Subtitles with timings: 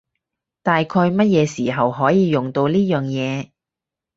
[0.63, 3.51] 大概乜嘢時候可以用到呢樣嘢？